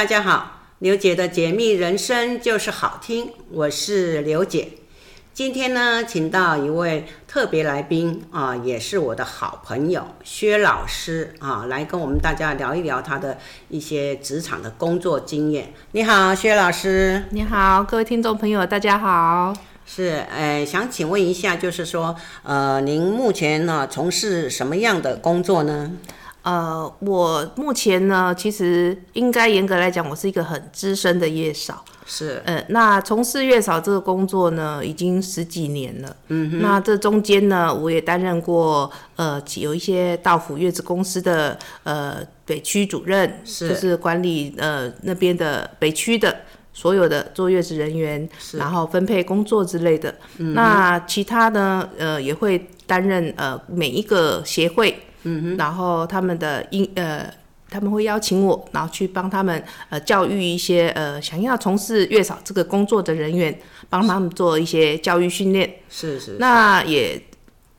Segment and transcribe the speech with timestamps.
[0.00, 4.68] 大家好，刘姐的解密人生就是好听，我是刘姐。
[5.34, 13.36] 今天呢，请到一位特别来宾啊，也是我的好朋友薛老师啊，来跟我们大家聊一聊他的
[13.68, 15.74] 一些职场的工作经验。
[15.92, 17.24] 你好，薛老师。
[17.32, 19.52] 你好，各位听众朋友，大家好。
[19.84, 25.92] 是，呃，想请问一下，就是说，呃，您目前呢从事什么样的工作呢？
[26.42, 31.84] 呃，我目前呢，其实应该严格来讲，我是一个很资深的月嫂。
[32.06, 36.16] 是，呃，那从事月嫂这个工作呢，已经十几年了。
[36.28, 36.62] 嗯哼。
[36.62, 46.34] 那这中间呢，我也担任过，呃，有一些到府月子公司的，呃，北区主任，是，就是管理呃那边的北区的
[46.72, 50.12] 所有的坐月子人员，是，然后分配工作之类的。
[50.38, 50.54] 嗯。
[50.54, 54.98] 那其他呢，呃，也会担任呃每一个协会。
[55.22, 57.32] 嗯哼，然后他们的英呃，
[57.68, 65.68] 他们会邀请我，然后去帮他们呃教育一些呃想要从事月嫂这个工作的人员，帮他们做一些教育训练。
[65.88, 66.36] 是是，是。
[66.38, 67.20] 那也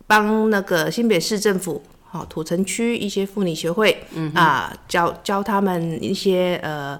[0.07, 6.99] 帮那个新北市政府好、哦、土城区一些妇女协会，嗯啊、呃、教教他们一些呃。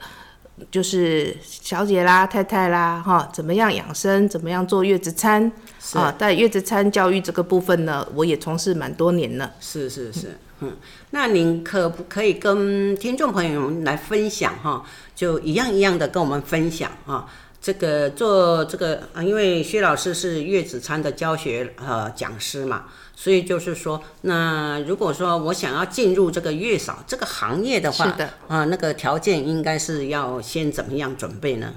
[0.70, 5.52] 就是小姐啦、太太啦，哈，怎么样养生，怎么样做月子餐
[5.94, 6.14] 啊？
[6.20, 9.52] 在月子餐教育这个部分呢，我也从事蛮多年了。
[9.60, 10.78] 是是是， 嗯，
[11.12, 14.84] 那您可不可以跟听众朋友们来分享哈？
[15.16, 17.26] 就一样一样的跟我们分享啊。
[17.62, 22.86] 这个做这个啊，因为薛老师是月子餐的教学呃讲师嘛。
[23.14, 31.76] 所以就是说，那如果说我想要进入这个月嫂这个行业的话，是的，啊，那个条件应该是要先怎么样准备呢？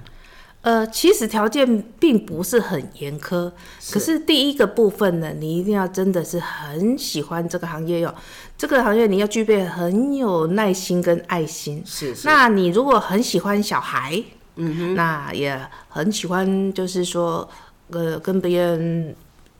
[0.62, 3.52] 呃，其实条件并不是很严苛，
[3.90, 8.14] 可是第一个部分呢，你一定要真的是很喜欢这个行业哟。
[8.56, 11.82] 这个行业你要具备很有耐心跟爱心。
[11.84, 12.26] 是，是。
[12.26, 14.22] 那你如果很喜欢小孩，
[14.56, 15.60] 嗯哼，那也
[15.90, 17.46] 很喜欢，就是说，
[17.90, 19.14] 呃，跟别人。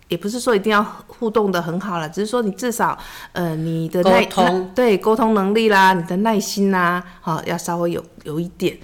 [0.09, 2.99] 也不是说一定要互动的很好了，只是说你至少，
[3.33, 8.79] 呃，你的耐沟通对沟通能力啦，你的耐心啦，好、哦，要稍微有有一点，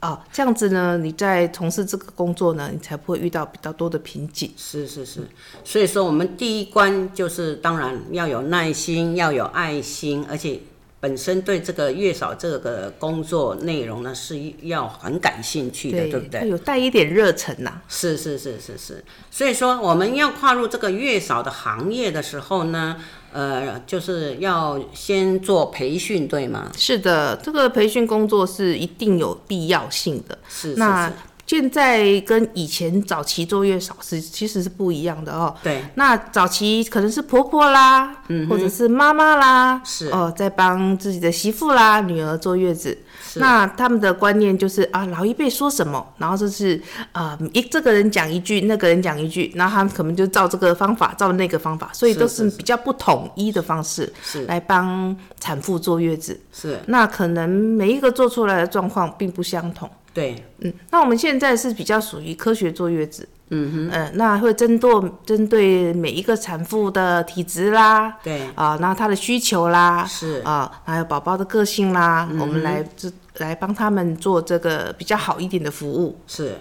[0.00, 4.52] 哦，这样子呢，你在从事这个工作呢，你才不会遇到比较多的瓶颈。
[4.56, 5.28] 是是是，
[5.64, 10.60] 所以说我们第一关就是当然要有耐心，要有爱心，而且。
[11.00, 16.48] 本身对这个月嫂这个工作内容呢，是要很感兴趣的，对，对不对？
[16.48, 17.82] 有带一点热忱呐、啊。
[17.88, 22.96] 是是是是是，所以说我们要跨入这个月嫂的行业的时候呢，
[23.32, 26.70] 呃，就是要先做培训，对吗？
[26.76, 30.38] 是的，这个培训工作是一定有必要性的。
[30.48, 30.80] 是是是。
[30.80, 31.10] 那
[31.50, 35.52] 现在跟以前早期坐月嫂是其实是不一样的哦。
[35.64, 35.82] 对。
[35.96, 42.96] 那早期可能是婆婆啦，嗯，或者是妈妈啦，是哦，在帮自己的媳妇啦、女儿坐月子。
[43.20, 43.40] 是。
[43.40, 46.80] 那他们的观念就是啊，老一辈说什么，然后就是
[47.10, 56.40] 啊，一这个人讲一句，那个人讲一句，然后他们可能就照这个方法，照那个方法，所以都是比较不统一的方式，是来帮产妇坐月子。
[56.52, 56.78] 是。
[56.86, 59.90] 那可能每一个做出来的状况并不相同。
[60.12, 70.40] 对，嗯，那我们现在是比较属于科学坐月子，嗯哼，嗯、呃，那会针对针对每一个产妇的体质啦，对，啊、呃，然后她的需求啦，是。
[70.44, 76.56] 啊、呃，还有宝宝的个性啦，嗯、我们来这来帮他们做这个比较好一点的服务，是，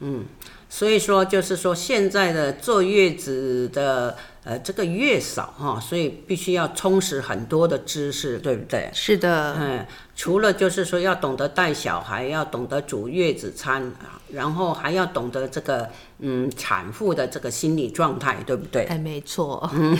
[0.00, 0.24] 嗯，
[0.68, 4.16] 所以说就是说现在的坐月子的。
[4.44, 8.90] 呃，这个月嫂哈，所以必须要充实很多的知识，对不对？
[8.92, 9.86] 是的，嗯，
[10.22, 13.92] 除了就是说要懂得带小孩，要懂得煮月子餐，
[14.32, 15.88] 然后还要懂得这个
[16.18, 18.84] 嗯产妇的这个心理状态，对不对？
[18.86, 19.96] 哎，没错，嗯，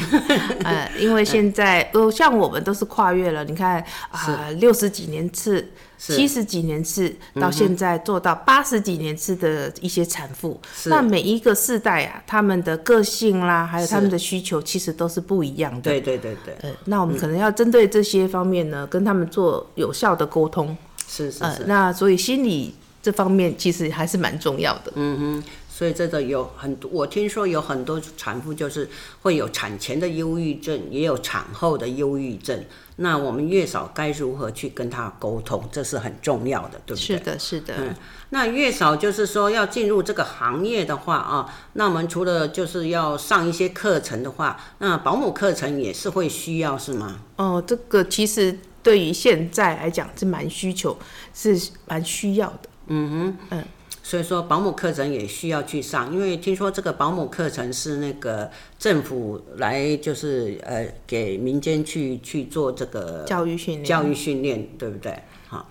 [0.65, 5.69] 呃， 因为现在呃，像我们都是跨越了，你看啊，六十几年次。
[6.05, 15.83] 七十几年次到现在做到八十几年次的一些产妇，嗯，那每一个世代啊，他们的个性啦，还有他们的需求，其实都是不一样的。
[15.83, 16.57] 对对对对。
[16.63, 20.77] 呃，那我们可能要针对这些方面呢，跟他们做有效的沟通。
[21.07, 21.45] 是是是。
[21.45, 24.93] 呃，那所以心理这方面其实还是蛮重要的。
[24.95, 25.45] 嗯哼。
[25.75, 28.89] 所以这个有很多，我听说有很多产妇就是
[29.23, 32.63] 会有产前的忧郁症，也有产后的忧郁症。
[32.97, 35.67] 那我们月嫂该如何去跟她沟通？
[35.73, 37.17] 这是很重要的，对不对？
[37.17, 37.75] 是的，是的。
[37.79, 37.95] 嗯，
[38.29, 47.19] 那月嫂就是说要进入这个行业的话啊，那我们除了就是要上一些课程的话，那保姆课程也是会需要，是吗？
[47.37, 50.97] 哦，这个其实对于现在来讲是蛮需求，
[51.35, 51.59] 是
[51.89, 52.69] 蛮需要的。
[52.87, 53.65] 嗯哼，嗯。
[54.05, 65.17] 所以说保姆课程也需要去上，因为听说这个保姆课程是那个政府来就是呃给民间去去做这个教育训练，教育训练对不对？
[65.47, 65.71] 好，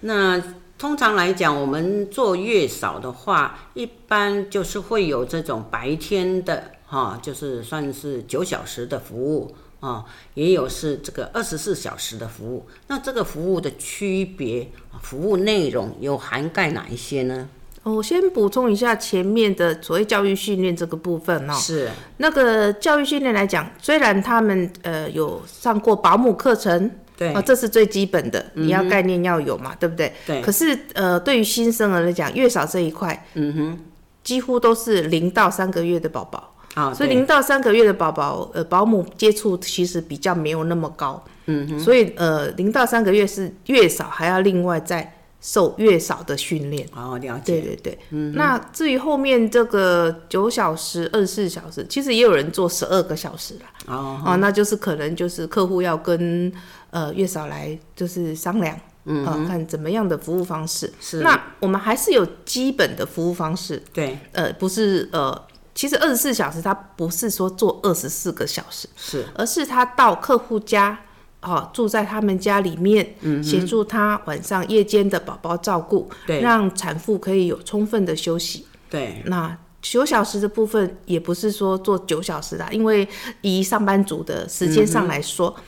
[0.00, 0.42] 那
[0.76, 10.04] 通常来讲，我们做月嫂的话，一般就是会有这种白天的哈，就是算是九小时的服务啊，
[10.34, 12.66] 也有是这个二十四小时的服务。
[12.86, 14.70] 那这个服务的区别，
[15.02, 17.48] 服务内容有涵盖哪一些呢？
[17.82, 21.54] 我先补充一下前面的所谓教育训练这个部分哦。
[21.54, 21.88] 是
[22.18, 26.90] 那个教育训练来讲，虽然他们呃有上过保姆课程。
[27.16, 30.10] 对啊，这是最基本的，你要概念要有嘛，嗯、对不对？
[30.26, 30.40] 对。
[30.40, 33.78] 可是，呃，对于新生儿来讲，月嫂这一块，嗯哼，
[34.24, 36.54] 几乎都是零到三个月的宝宝。
[36.74, 41.22] 啊，所以零到三个月的宝宝，呃，保姆接触其实比较没有那么高。
[41.46, 41.80] 嗯哼。
[41.80, 46.86] 所以，呃，零到三个月是月嫂还要另外再受月嫂的训练。
[46.94, 47.42] 哦，了解。
[47.44, 47.98] 对对对。
[48.10, 48.32] 嗯。
[48.34, 53.94] 那至于后面这个九小时、二十四小时，其实也有人做十二个小时了。
[53.94, 54.20] 哦。
[54.24, 56.52] 啊，那就是可能就是客户要跟。
[56.92, 60.92] 呃，月嫂来就是商量，嗯，呃，看怎么样的服务方式。
[61.00, 63.80] 是，那我们还是有基本的服务方式。
[63.92, 65.40] 对，呃，不是，呃，
[65.74, 70.98] 其实二十四小时他不是说做二十四个小时，是，而是他到客户家，
[71.42, 78.66] 哦，住在他们家里面，嗯，协助他晚上夜间的宝宝照顾，对，让产妇可以有充分的休息。
[78.88, 83.08] 对，那九小时的部分也不是说做九小时的，因为
[83.40, 85.54] 以上班族的时间上来说。
[85.58, 85.62] 嗯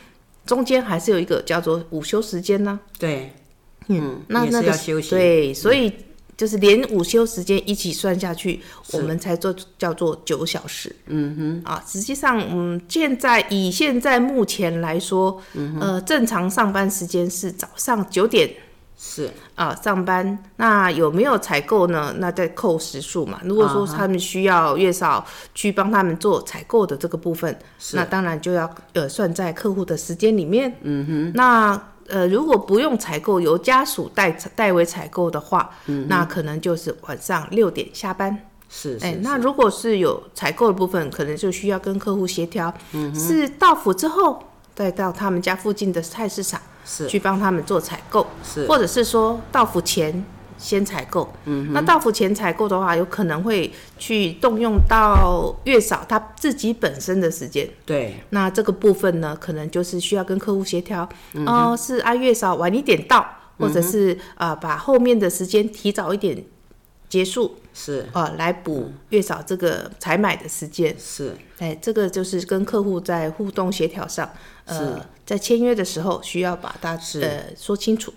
[0.45, 2.81] 中间还是有一个叫做午休时间呢。
[2.99, 3.33] 对，
[3.87, 5.11] 嗯，那那个休息。
[5.11, 5.93] 对，所以
[6.37, 8.61] 就是连午休时间一起算下去，
[8.93, 10.95] 嗯、我们才做叫做九小时。
[11.07, 18.51] 嗯哼，啊，实际上，嗯，现在以现在目前来说，嗯、呃，正常上班时间是早上九点。
[19.05, 22.15] 是啊，上班那有没有采购呢？
[22.19, 23.41] 那再扣时数嘛。
[23.43, 25.27] 如果说他们需要月嫂
[25.57, 27.59] 去帮他们做采购的这个部分，
[27.95, 30.73] 那当然就要呃算在客户的时间里面。
[30.83, 31.33] 嗯哼。
[31.35, 38.47] 那呃如果不用采购，由家属代代为采购的话，嗯，那可能就是晚上六点下班。
[38.69, 44.43] 是，哎、欸，那如果是有采购的部分，可能就需要跟客户协调，嗯，是到府之后
[44.75, 46.61] 再到他们家附近的菜市场。
[46.85, 50.25] 是去帮他们做采购，是或者是说到府前
[50.63, 51.31] 先采购。
[51.47, 57.69] 嗯，那到付前采购的话，有可能会去动用到月嫂他自己本身的时间。
[57.85, 61.07] 对，那这个部分呢，可能就是需要跟客户协调。
[61.33, 63.27] 嗯、哦，是按月嫂晚一点到，
[63.59, 66.45] 或者是啊、嗯呃，把后面的时间提早一点
[67.09, 67.57] 结束。
[67.75, 70.95] 是啊、呃，来补月嫂这个采买的时间。
[70.99, 74.31] 是，哎，这个就是跟客户在互动协调上，
[74.67, 75.05] 呃。
[75.25, 78.13] 在签约的时候，需要把它呃说清楚。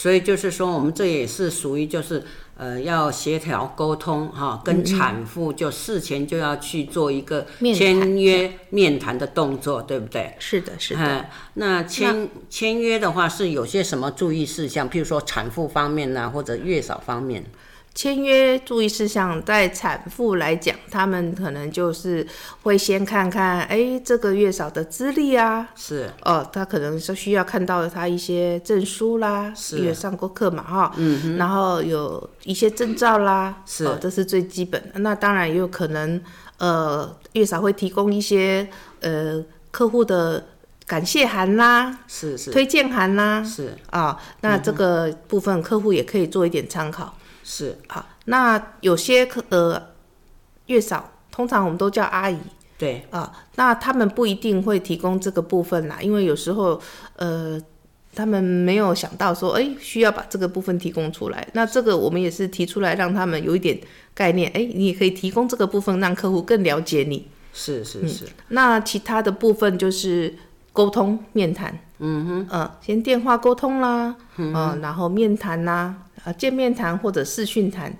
[0.00, 2.22] 所以就是说，我们这也是属于就是
[2.56, 10.34] 呃要协调沟通哈，跟产妇就事前就要去做一个签约面谈的动作，对不对？
[10.38, 11.00] 是的，是的。
[11.02, 14.88] 嗯、那签签约的话是有些什么注意事项？
[14.88, 17.44] 譬如说产妇方面呢、啊，或者月嫂方面。
[17.92, 22.26] 签约注意事项，在产妇来讲，他们可能就是
[22.62, 26.08] 会先看看，哎、欸，这个月嫂的资历啊，是。
[26.22, 29.78] 哦，他可能是需要看到他一些证书啦，是。
[29.78, 35.00] 因为上过课嘛，哈，嗯，然后有一些证照啦，是，哦，这是最基本的。
[35.00, 36.22] 那当然也有可能，
[36.58, 38.66] 呃，月嫂会提供一些
[39.00, 40.46] 呃客户的
[40.86, 43.76] 感谢函啦，是是，推荐函啦，是。
[43.90, 47.12] 啊、哦，那这个部分客户也可以做一点参考。
[47.52, 49.88] 是好，那有些客呃
[50.66, 52.38] 月嫂，通常我们都叫阿姨，
[52.78, 56.80] 对啊，那他们不一定会提供这个部分啦，因为有时候
[57.16, 57.60] 呃
[58.14, 61.44] 他们没有想到说，哎、欸，需要把这个部分提供出来。
[61.54, 63.76] 那这个我们也是提出来，让他们有一点
[64.14, 67.26] 概念，哎、欸，你也可以提供这个部分，让客户更了解你。
[67.52, 68.28] 是是是、嗯。
[68.50, 70.32] 那其他的部分就是
[70.72, 75.96] 沟通面谈，嗯哼，嗯、呃，先电话沟通啦，嗯、呃，然后面谈啦。
[76.24, 77.96] 啊，见面谈或者视讯谈，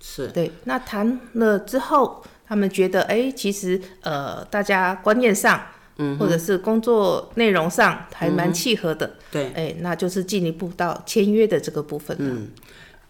[0.00, 0.50] 是对。
[0.64, 5.62] 那谈了之后，他们觉得，哎、欸，其实呃，大家观念上，
[5.98, 9.52] 嗯，或者是工作内容上还蛮契合的，对、嗯。
[9.54, 12.16] 哎、欸，那就是进一步到签约的这个部分。
[12.18, 12.48] 嗯，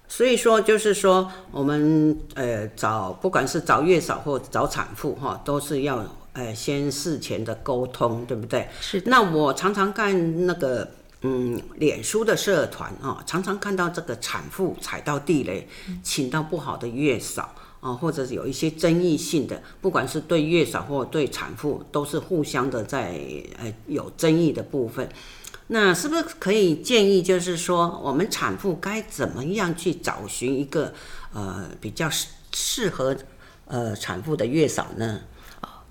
[0.07, 6.05] 所以说就是说，我们呃找不管是找月嫂或找产妇哈，都是要
[6.35, 8.69] 呃先事前的沟通，对不对？
[8.81, 9.03] 是。
[9.07, 10.91] 那我常常看那个。
[11.23, 15.69] 嗯，脸书的社团啊、常常看到这个产妇踩到地雷，
[16.03, 23.21] 请到不好的月嫂啊、或者是有一些争议性的，不管是对月嫂或对产妇，都是互相的在
[23.59, 25.09] 呃有争议的部分。
[25.69, 30.93] 那是不是可以建议，就是说我们产妇该怎么样去找寻一个
[31.33, 33.17] 呃比较适适合
[33.67, 35.21] 呃产妇的月嫂呢？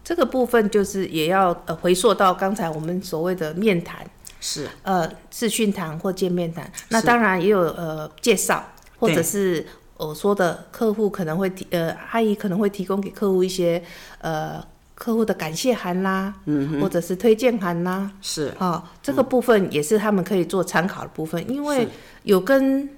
[0.03, 4.05] 这个部分就是也要呃回溯到刚才我们所谓的面谈。
[4.41, 8.62] 是，呃，视讯谈或见面谈，那当然也有呃介绍，
[9.00, 9.63] 或者是
[9.98, 13.81] 我说的客户可能会提呃阿姨可能会提供给客户一些
[14.17, 14.60] 呃
[14.95, 18.48] 客户的感谢函啦，嗯，或者是推荐函啦，是。
[18.57, 21.88] 啊、哦，这个部分也是他们可以做参考的部分，因为
[22.24, 22.89] 有跟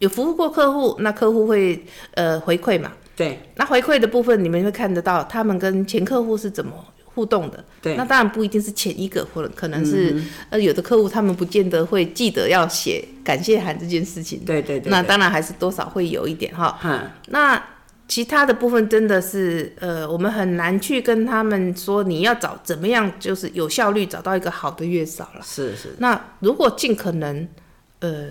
[0.00, 6.72] 有服务过客户，那客户会呃回馈嘛，对，那回馈的部分你们会看得到他们跟前客户是怎么。
[7.14, 16.78] 互动的，对，那当然不一定是前一个，或者可能是、嗯、呃有的客户他们不见得会记得要写感谢函这件事情，对对，对对，那当然还是多少会有一点哈。
[16.84, 17.60] 嗯，那
[18.06, 25.42] 其他的部分真的是呃，我们很难去跟他们说你要找怎么样，就是有效率找到一个好的月嫂了。
[25.44, 25.96] 是是。
[25.98, 27.48] 那如果尽可能，
[27.98, 28.28] 呃，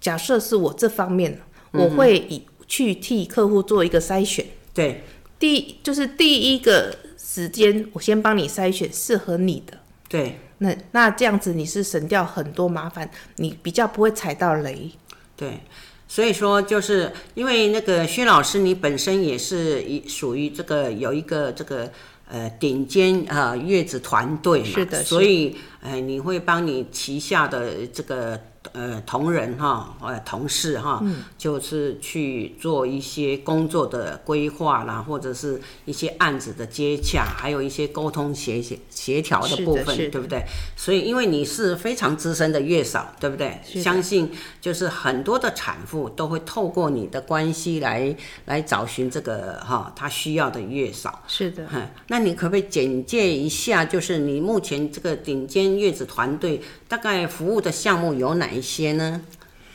[0.00, 1.40] 假设是我这方面，
[1.72, 4.46] 我会以去替客户做一个筛选。
[4.72, 5.02] 对，
[5.40, 6.94] 第就是第一个。
[7.38, 9.78] 时间，我先帮你筛选适合你的。
[10.08, 14.90] 对，那那这样子你是省掉很多麻烦，你比较不会踩到雷。
[15.36, 15.60] 对，
[16.08, 21.88] 所以说就是因为那个薛老师，你本身也是一属于这个有一个这个
[22.28, 28.40] 呃顶尖啊、呃、月子团队嘛，是的，所以呃你会帮你旗下的这个。
[28.72, 40.42] 呃，同仁哈，呃，同事哈，嗯，就是去做一些工作的规划啦，或者是一些案子的接洽，还有一些沟通协协协调的部分，对不对？
[40.76, 43.60] 所以，因为你是非常资深的月嫂，对不对？
[43.64, 48.14] 相信就是很多的产妇都会透过你的关系来
[48.46, 51.22] 来找寻这个哈，她需要的月嫂。
[51.26, 59.20] 是的，嗯，那你可不可以简介一下，就是你目前这个顶尖月子团队大概服务的项目有哪一些呢？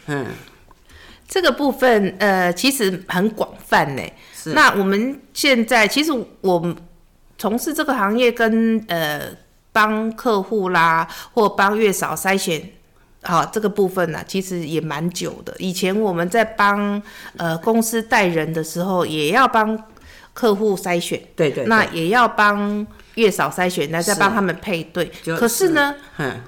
[0.08, 0.26] 嗯，
[1.28, 4.02] 这个部分呃，其实很广泛呢。
[4.34, 4.54] 是。
[4.54, 6.76] 那我们现在其实我们
[7.38, 9.30] 从事这个行业跟，呃
[9.72, 12.72] 帮客户啦，或帮月嫂筛选，
[13.22, 15.56] 好这个部分呢，其实也蛮久的。
[15.60, 17.02] 以前我们在帮
[17.38, 19.82] 呃公司带人的时候，也要帮
[20.34, 25.12] 客户筛选，对，对对，那也要帮月嫂筛选，那再帮他们配对。
[25.38, 26.42] 可是呢，嗯。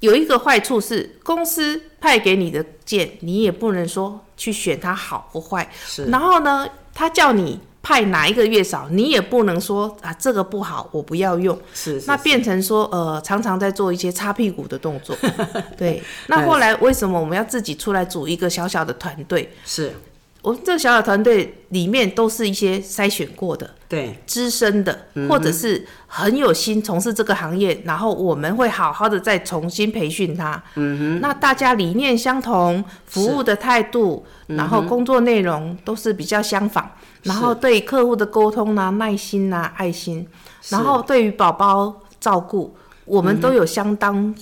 [0.00, 5.70] 有一个坏处是，公司派给你的件，你也不能说去选它好或坏。
[5.86, 6.04] 是。
[6.06, 11.56] 然后呢，他叫你派哪一个月嫂，你也不能说啊这个不好，我不要用。
[11.72, 12.06] 是，是，是。
[12.06, 15.16] 那变成说，呃，常常在做一些擦屁股的动作。
[15.76, 16.02] 对。
[16.28, 19.52] 那后来为什么我们要自己出来组一个小小的团队？
[19.64, 19.92] 是。
[20.42, 30.62] 我们这个小小团队里面都是一些筛选过的，对，资深的，或者是很有心从事这个行业，然后我们会好好的再重新培训他。
[30.76, 36.88] 嗯哼，那大家理念相同，服务的态度，然后工作内容都是比较相仿，
[37.24, 40.24] 然后对客户的沟通啊、耐心啊、爱心，
[40.68, 44.32] 然后对于宝宝照顾，我们都有相当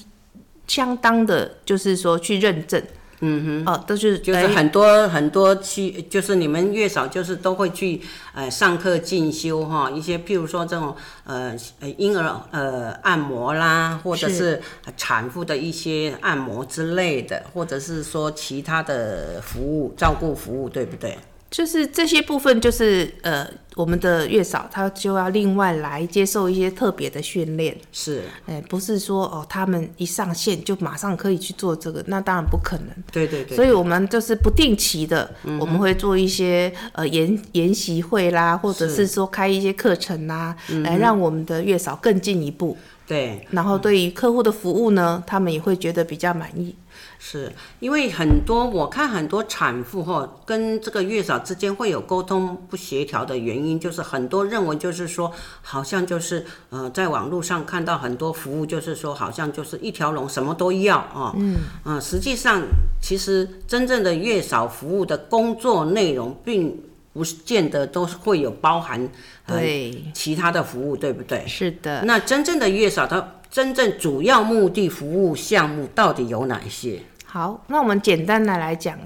[0.67, 2.83] 相当的，就是说去认证。
[3.21, 8.01] 嗯哼，哦，都是就是很多很多去，就是你们月嫂就是都会去
[8.35, 10.95] 呃上课进修哈，一些譬如说这种
[11.25, 14.61] 呃呃婴儿呃按摩啦，或者是
[14.97, 21.17] 产妇的一些按摩之类的，或者是说其他的服务照顾服务，对不对？
[21.55, 27.77] 就是这些部分，就是呃，我们的月嫂她就要另外来接受一些特别的训练。
[27.93, 32.89] 是，哎、欸，不是说哦，他们一上线就马上可以去做这个，那当然不可能。
[33.13, 33.55] 对对对。
[33.55, 42.77] 所以我们就是不定期的，嗯、我们会做一些呃研研习会啦，或者是说开一些课程啦，来让我们的月嫂更进一步。
[43.07, 43.47] 对。
[43.53, 46.75] 然后对于客户的服务呢，他们也会觉得比较满意。
[47.19, 62.63] 是因为很多我看很多产妇哈跟这个月嫂之间会有沟通不协调的原因，就是很多认为就是说好像就是呃在网络上看到很多服务，就是说好像就是一条龙什么都要啊，嗯嗯，实际上
[63.01, 66.79] 其实真正的月嫂服务的工作内容并
[67.13, 69.09] 不见得都是会有包含
[69.47, 71.47] 对其他的服务，对不对？
[71.47, 72.03] 是的。
[72.05, 77.01] 那真正的月嫂它真正主要目的服务项目到底有哪些？
[77.25, 78.99] 好，那我们简单的来讲，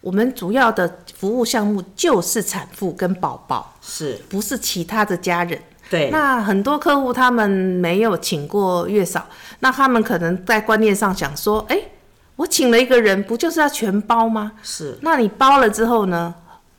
[0.00, 5.60] 我们主要的服务项目就是产妇跟宝宝，是不是其他的家人？
[5.90, 6.08] 对。
[6.08, 9.26] 那很多客户他们没有请过月嫂，
[9.60, 11.78] 那他们可能在观念上想说，哎，
[12.36, 14.52] 我请了一个人，不就是要全包吗？
[14.62, 14.96] 是。
[15.02, 16.34] 那你包了之后呢？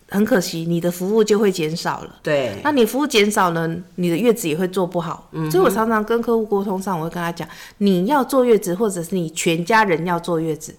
[0.09, 2.15] 很可惜，你的服务就会减少了。
[2.23, 5.27] 对，那你服务减少呢，你的月子也会做不好。
[5.33, 7.47] 嗯，所以我常常跟客户沟通上，我会跟他讲，
[7.79, 10.73] 你要坐月子，或者是你全家人要坐月子，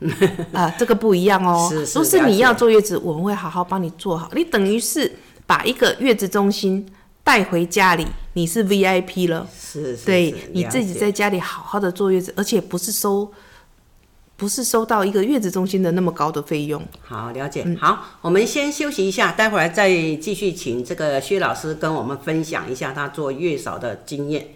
[0.52, 1.66] 啊、呃，这个不一样哦。
[1.70, 1.98] 是是。
[1.98, 4.30] 不是你要坐月子，我们会好好帮你做好。
[4.34, 5.10] 你等于是
[5.46, 6.86] 把一个月子中心
[7.22, 9.46] 带回家里，你是 VIP 了。
[9.58, 10.04] 是是，是。
[10.04, 13.32] 对，你自己在家里好好的坐月子，而且不是收
[14.36, 16.82] 不是收到一个月子中心的那么高的费用。
[17.02, 17.62] 好，了解。
[17.64, 24.48] 嗯、好，我们先休息一下，待会儿再继续请这个薛老师跟我们分享一下他做月嫂的经验。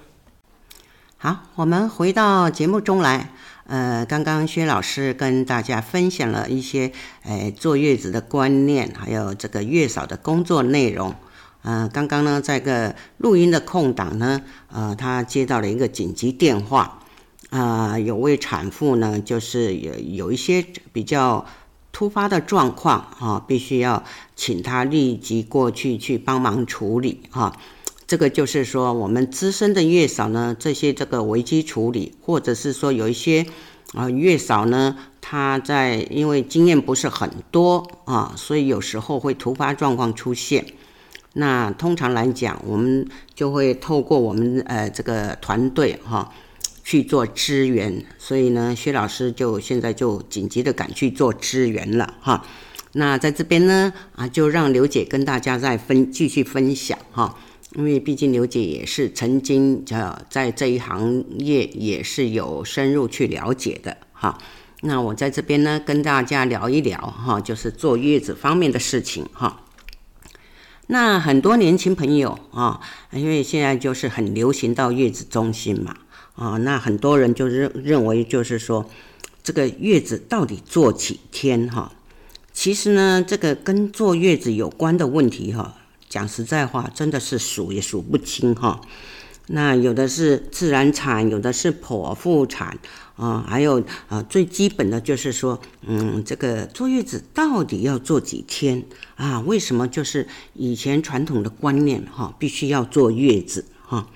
[1.17, 3.33] 好，我们回到节目中来。
[3.67, 6.91] 呃，刚刚薛老师跟大家分享了一些，
[7.23, 11.15] 呃，坐月子的观念，还有这个月嫂的工作内容。
[11.63, 14.41] 呃，刚刚呢，在个录音的空档呢，
[14.73, 17.01] 呃，他接到了一个紧急电话。
[17.51, 21.47] 啊、呃，有位产妇呢，就是有有一些比较
[21.93, 24.05] 突发的状况啊，必须要
[24.37, 27.57] 请他立即过去去帮忙处理啊。
[28.07, 33.47] 这个就是说，我们资深的月嫂呢，这些这个危机处理，或者是说有一些
[33.95, 40.65] 啊月嫂呢，她在因为经验不是很多啊，所以有时候会突发状况出现。
[41.35, 46.33] 那通常来讲，我们就会透过我们呃这个团队哈。
[46.89, 52.47] 去做支援，所以呢，薛老师就现在就紧急的赶去做支援了哈。
[52.93, 57.37] 那在这边呢，啊，就让刘姐跟大家再分继续分享哈，
[57.75, 64.39] 因为毕竟刘姐也是曾经呃在这一行业也是有深入去了解的哈。
[64.81, 69.61] 那我在这边呢，跟大家聊一聊哈，就是坐月子方面的事情哈。
[70.87, 72.81] 那很多年轻朋友啊，
[73.13, 75.95] 因为现在就是很流行到月子中心嘛。
[76.39, 78.89] 啊、那很多人就认认为，就是说，
[79.43, 81.69] 这个月子到底坐几天？
[81.69, 81.93] 哈，
[82.53, 85.75] 其实呢，这个跟坐月子有关的问题，哈，
[86.09, 88.81] 讲实在话，真的是数也数不清，哈。
[89.51, 92.79] 那有的是自然产，有的是剖腹产，
[93.17, 98.85] 啊、还有啊，最基本的就是说，嗯，这个坐月子到底要坐几天
[99.17, 99.41] 啊？
[99.41, 104.07] 为什么就是以前传统的观念，哈，必须要坐月子，哈？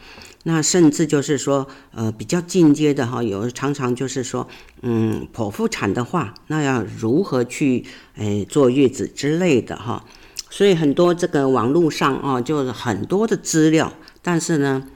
[0.45, 4.49] 那甚至就是说，呃，比较进阶的哈，有常常就是说，
[4.81, 7.85] 嗯，剖腹产的话，那要如何去，
[8.17, 10.05] 诶，坐月子之类的哈。
[10.51, 14.89] 所以很多这个网络上啊，就是很多的资料，但是呢，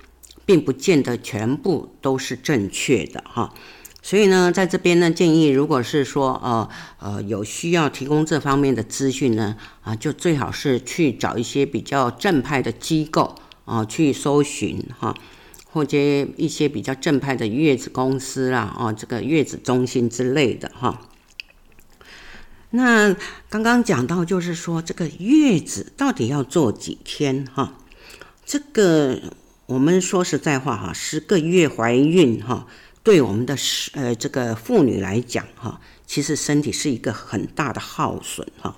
[0.45, 3.55] 并不见得全部都是正确的哈。
[4.03, 15.15] 所以呢，在这边呢，建议如果是说，呃，呃，有需要提供这方面的资讯呢，啊，就最好是去找一些比较正派的机构啊，去搜寻哈。
[15.71, 15.99] 或者
[16.37, 21.03] 一些比较正派的月子公司啦，哦，这个月子中心之类的哈。
[22.71, 23.15] 那
[23.49, 27.79] 刚刚讲到，就是说这个月子到底要做几天哈？
[28.45, 29.21] 这个
[29.67, 32.67] 我们说实在话哈，十个月怀孕哈，
[33.03, 33.57] 对我们的
[33.93, 38.77] 呃这个妇女来讲哈，其实身体是一个很大的耗损哈。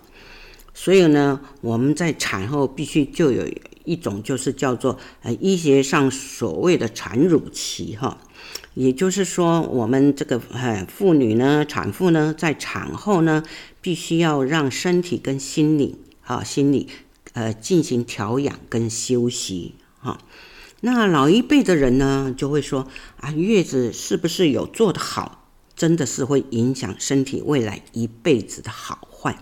[0.80, 3.44] 所以呢，我们在产后必须就有。
[3.84, 8.18] 一种就是叫做呃医学上所谓的产乳期哈，
[8.74, 13.42] 也就是说我们这个呃妇女呢，产妇呢在产后呢，
[13.80, 16.86] 必须要让身体跟心理啊心理
[17.32, 20.18] 呃进行调养跟休息哈。
[20.82, 22.86] 那老一辈的人呢就会说
[23.20, 29.38] 啊，月子是不是有做得好，真的是会影响身体未来一辈子的好坏。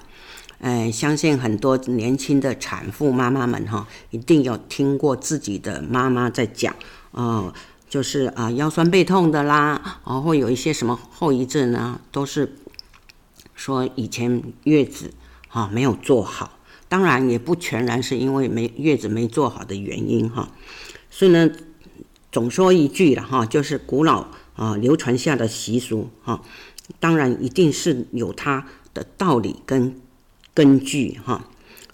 [0.59, 6.75] 哎，相信很多年轻的产妇妈妈们哈，一定有听过自己的妈妈在讲，
[7.11, 7.53] 哦，
[7.91, 12.01] 就是啊腰酸背痛的啦，哦，会有一些什么后遗症呢？
[12.11, 12.57] 都是
[13.55, 15.13] 说以前月子
[15.47, 20.49] 哈没有做好，当然也不全然是因为没月子没做好的原因哈。
[21.11, 21.51] 所以呢，
[22.33, 26.41] 总说一句了哈，就是古老啊流传下的习俗哈，
[26.99, 30.01] 当然一定是有它的道理跟。
[30.57, 31.45] 根据哈，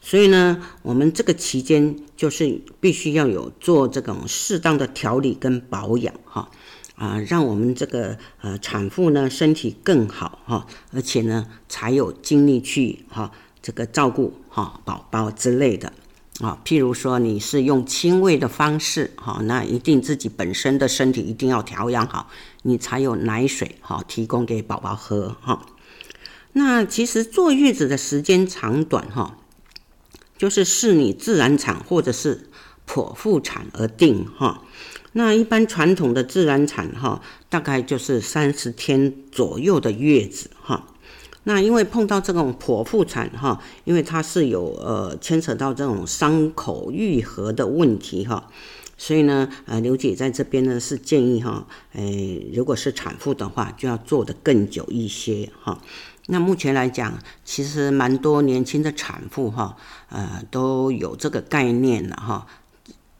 [0.00, 6.48] 所以呢，我们这个期间就是必须要有做这种适当的调理跟保养哈，
[6.94, 15.92] 啊，让我们这个呃产妇呢身体更好哈，而且呢才有精力去哈这个照顾哈宝宝之类的
[16.40, 16.56] 啊。
[16.64, 22.30] 譬如说你是用亲喂的方式哈，那一定自己本身的身体一定要调养好，
[22.62, 25.66] 你才有奶水哈提供给宝宝喝哈。
[26.52, 29.38] 那其实坐月子的时间长短哈，
[30.36, 32.48] 就是视你自然产或者是
[32.86, 34.62] 剖腹产而定哈。
[35.12, 40.86] 那一般传统的自然产哈，大概就是三十天左右的月子哈。
[41.44, 48.48] 那因为碰到这种剖腹产哈，因为它是有呃牵扯到这种伤口愈合的问题哈，
[49.04, 55.82] 所以呢呃刘姐在这边呢是建议哈，诶如果是产妇的话，就要坐得更久一些哈。
[56.28, 59.76] 那目前来讲，其实蛮多年轻的产妇哈，
[60.08, 62.46] 呃，都有这个概念了哈。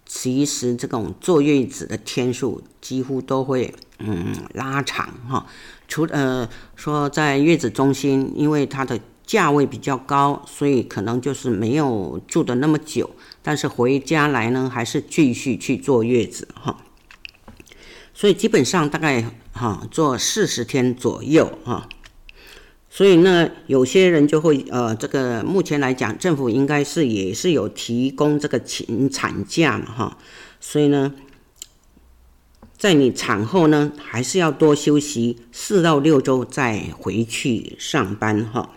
[0.07, 5.47] 其实这种坐月子的天数几乎都会嗯拉长哈。
[5.89, 13.11] 除呃说在月子中心，因为它的价位比较高，所以可能就是没有住的那么久。
[13.43, 16.79] 但是回家来呢，还是继续去坐月子哈。
[18.15, 21.89] 所以基本上大概哈坐四十天左右哈。
[22.91, 30.19] 所以呢，有些人就会呃，这个目前来讲，政府应该是也是有提供这个请产假嘛哈。
[30.61, 31.15] 所以呢，
[32.77, 38.71] 在你产后呢，还是要多休息四到六周再回去上班哈。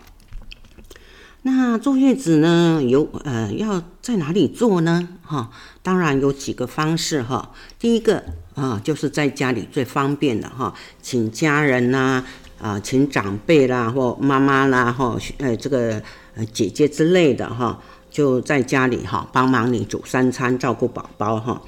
[1.46, 5.08] 那坐月子呢，有呃要在哪里坐呢？
[5.22, 5.48] 哈，
[5.80, 7.52] 当然有几个方式哈。
[7.78, 8.24] 第一个
[8.56, 12.24] 啊，就是在家里最方便的哈，请家人呐。
[12.58, 16.02] 啊，请长辈啦，或妈妈啦，或呃这个
[16.34, 17.78] 呃姐姐之类的哈，
[18.10, 21.62] 就在家里哈帮忙你煮三餐，照顾宝宝哈。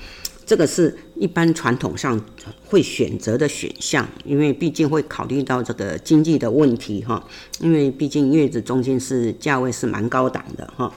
[0.46, 2.20] 这个是一般传统上
[2.64, 7.26] 会选择的选项，因为毕竟会考虑到这个经济的问题哈。
[7.60, 10.92] 因为毕竟月子中心是价位是蛮高档的哈。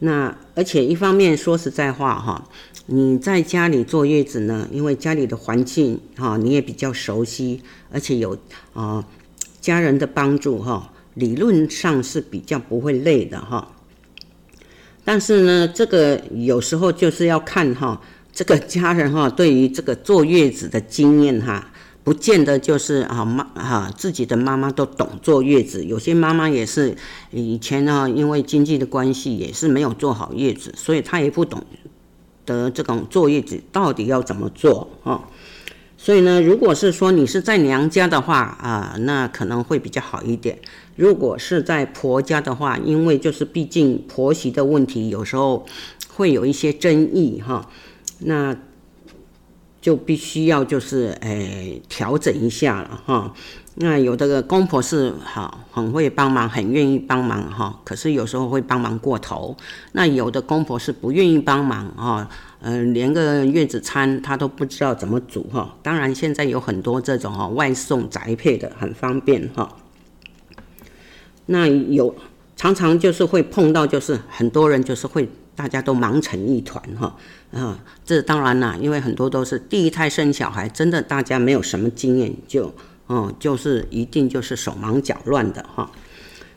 [0.00, 2.48] 那而且一方面说实在话哈，
[2.86, 8.38] 你在家里坐月子呢，因为家里的环境哈你也比较熟悉，而且有
[8.72, 9.04] 啊。
[9.58, 13.72] 家人的帮助哈，理论上是比较不会累的哈。
[15.04, 18.00] 但是呢，这个有时候就是要看哈，
[18.36, 21.72] 这个家人哈对于这个坐月子的经验哈，
[22.04, 26.94] 不见得就是啊妈哈自己的妈妈都懂坐月子，有些妈妈也是
[27.30, 31.64] 以前呢，因为经济的关系也是没有坐好月子，所以她也不懂
[32.44, 35.24] 得这种坐月子到底要怎么做啊。
[35.96, 40.58] 所以呢，如果是说你是在娘家的话啊，那可能会比较好一点。
[40.94, 45.64] 如果是在婆家的话，因为就是毕竟婆媳的问题，有时候
[46.12, 47.70] 会有一些争议哈，
[48.20, 48.56] 那
[49.80, 53.34] 就必须要就是诶调整一下了哈。
[53.78, 59.54] 那有的个公婆是好很会帮忙，很愿意帮忙哈，可是有时候会帮忙过头。
[59.92, 62.28] 那有的公婆是不愿意帮忙哈。
[62.60, 65.76] 嗯、呃，连个月子餐他都不知道怎么煮哈。
[65.82, 69.76] 当然，现在有很多这种哈外送宅配的，很方便哈。
[71.44, 72.16] 那有
[72.56, 77.16] 常常就是会碰到，就是很多人就是会大家都忙成一团哈。
[77.52, 82.72] 啊，这当然啦，因为很多都是第一胎生小孩，真的大家没有什么经验，就
[83.08, 85.90] 嗯就是一定就是手忙脚乱的哈。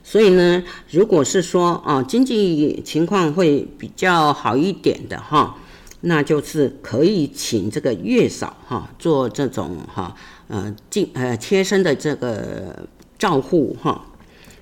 [0.03, 5.55] 所以呢，如果是说啊经济情况会比较好一点的哈。
[6.01, 10.15] 那就是可以请这个月嫂哈做这种哈
[10.47, 14.05] 呃近呃贴身的这个照护哈，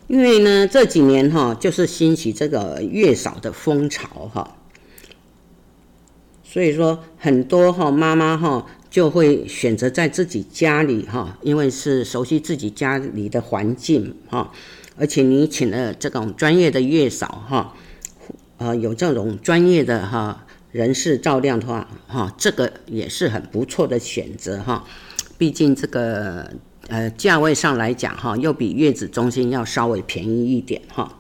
[0.08, 4.58] 因为呢这几年哈就是兴起这个月嫂的风潮哈，
[6.44, 14.52] 所以说很多哈妈妈哈就会选择在自己家里哈，因为是熟悉自己家里的环境哈，
[14.98, 17.76] 而且你请了这种专业的月嫂哈，
[18.58, 20.44] 呃有这种专业的哈。
[20.74, 24.86] 人士照料的话，哈，这个也是很不错的选择哈。
[25.38, 26.52] 毕竟这个
[26.88, 31.18] 呃价位上来讲哈，又比月子中心要稍微便宜一点哈。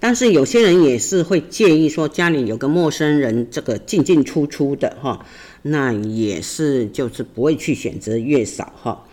[0.00, 5.24] 但是有些人也是会介意说家里有个陌生人这个进进出出的哈，
[5.62, 9.04] 那也是就是不会去选择月嫂哈。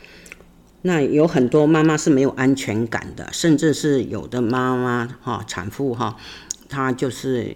[0.81, 6.17] 那有很多妈妈是没有安全感的，甚至是有的妈妈哈产妇哈，
[6.69, 7.55] 她就是。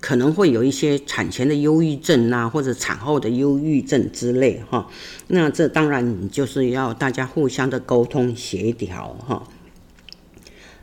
[0.00, 4.88] 可能会有一些产前的忧郁症啊，或者产后的忧郁症之类哈。
[5.28, 9.42] 那这当然就是要大家互相的沟通协调哈。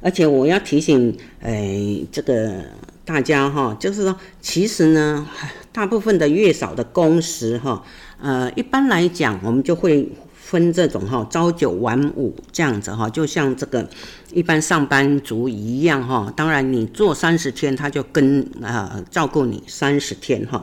[0.02, 2.64] 而且我要提醒，诶，这个
[3.04, 5.28] 大家哈，就是说，其实呢，
[5.72, 7.84] 大部分的月嫂的工时哈，
[8.22, 10.10] 呃，一般来讲，我们就会。
[10.46, 13.90] 分这种哈，朝九晚五这样子哈，就像这个
[14.32, 16.32] 一般上班族一样哈。
[16.38, 20.62] 当然你做三十天，他就跟啊照顾你三十天哈。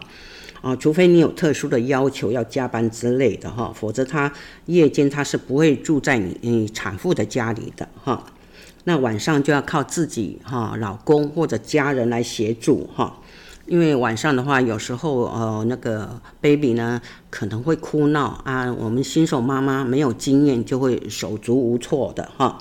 [0.61, 4.33] 啊，除非你有特殊的要求要加班之类的哈，否则他
[4.67, 8.25] 夜间他是不会住在你你产妇的家里的哈。
[8.85, 13.19] 那晚上就要靠自己哈，老公或者家人来协助哈。
[13.67, 22.59] 因为晚上的话，有时候呃那个 baby 呢可能会哭闹啊，我们新手妈妈没有经验，就会手足无措的哈。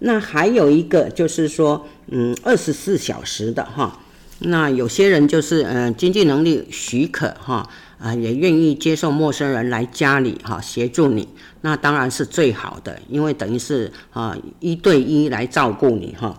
[0.00, 4.00] 那还有一个就是说，嗯，二十四小时的哈。
[4.40, 7.66] 那有些人就是嗯、经济能力许可哈
[7.98, 11.28] 啊，也愿意接受陌生人来家里哈协助你，
[11.60, 16.36] 那当然是最好的，因为等于是啊一对一来照顾你哈。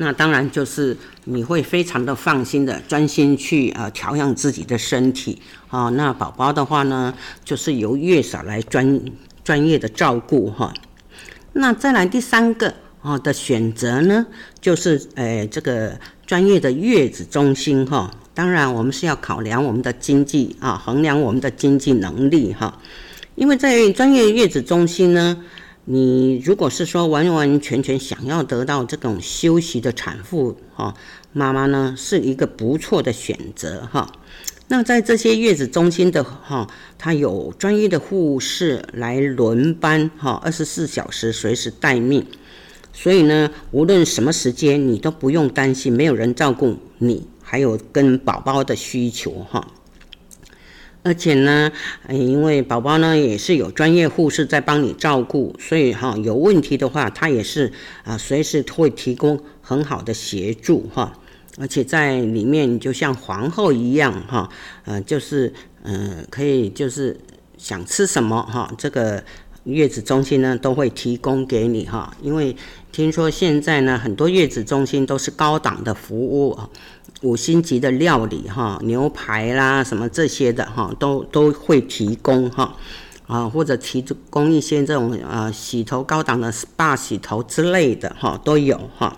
[0.00, 5.88] 那当然就是你会非常的放心的专心去呃调养自己的身体啊。
[5.88, 7.12] 那宝宝的话呢，
[7.44, 9.00] 就是由月嫂来专
[9.42, 10.72] 专业的照顾哈。
[11.54, 14.24] 那再来第三个啊的选择呢，
[14.60, 18.08] 就是呃这个专业的月子中心哈。
[18.32, 22.80] 当然我们是要考量我们的经济啊，衡量我们的经济能力哈。
[23.34, 25.36] 因为在专业月子中心呢。
[25.90, 30.94] 你如果是说完完全全想要得到这种休息的产妇哈，
[31.32, 34.12] 妈妈呢是一个不错的选择哈。
[34.66, 42.26] 那在这些月子中心的哈，它有专业的护士来轮班哈，二十四小时随时待命，
[42.92, 49.66] 所以呢，无论什么时间你都不用担心没有人照顾你，还有跟宝宝的需求哈。
[51.08, 51.72] 而且呢，
[52.10, 57.72] 因为宝宝呢也是有专业护士在帮你照顾，所以哈有问题的话，他也是
[58.04, 61.14] 啊随时会提供很好的协助哈。
[61.58, 64.50] 而且在里面就像皇后一样哈，
[64.84, 65.50] 呃就是
[65.82, 67.18] 嗯、呃、可以就是
[67.56, 69.24] 想吃什么哈，这个
[69.64, 72.14] 月子中心呢都会提供给你哈。
[72.20, 72.54] 因为
[72.92, 76.68] 听说现在呢很多月子中心都是高档的服务啊。
[77.22, 82.76] 五星级的料理哈，牛排啦什么这些的哈，都都会提供哈，
[83.26, 89.16] 啊或者提供一些这种呃洗头高档的 SPA 洗头之类的哈都有哈。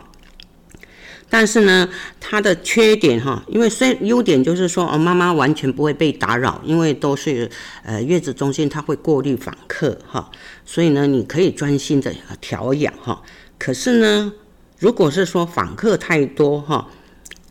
[1.29, 1.87] 但是呢，
[2.19, 7.51] 它的缺点哈，因为虽优点就是说哦妈妈完全不会被打扰，因为都是
[7.85, 10.31] 呃月子中心它会过滤访客哈，
[10.65, 12.11] 所以呢你可以专心的
[12.41, 13.23] 调养哈。
[13.59, 14.33] 可是呢，
[14.79, 16.89] 如果是说访客太多哈。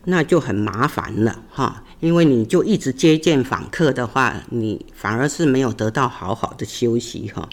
[0.04, 7.48] 那就很麻烦了哈，因为你就一直接见访客的话，你反而是没有得到好好的休息哈。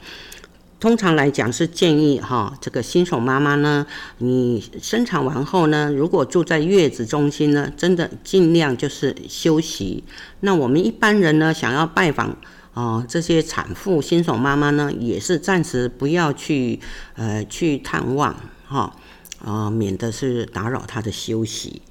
[0.80, 3.86] 通常来讲是建议哈，这个新手妈妈呢，
[4.20, 10.04] 你生产完后呢，如果住在月子中心呢，真的尽量就是休息。
[10.42, 12.38] 那我们一般人呢，想要拜访
[12.76, 16.80] 啊这些产妇新手妈妈呢，也是暂时不要去
[17.16, 18.36] 呃去探望
[18.68, 18.96] 哈
[19.44, 21.82] 啊，免得是打扰她的休息。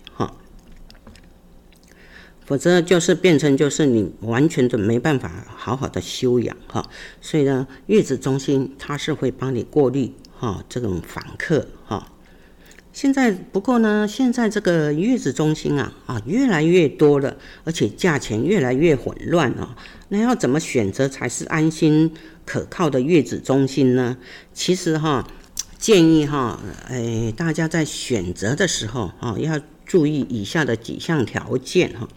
[2.46, 6.88] 否则就是变成就是你完全的没办法好好的休养哈，
[7.20, 12.12] 所以呢，月子中心它是会帮你过滤哈这种访客哈。
[12.92, 19.76] 现在不过呢，现在这个月子中心啊啊越来越多了，而且价钱越来越混乱啊。
[20.08, 24.16] 那要怎么选择才是安心可靠的月子中心呢？
[24.54, 25.28] 其实哈，
[25.78, 32.08] 建议哈，哎，大家在选择的时候啊，要注意以下的几项条件哈。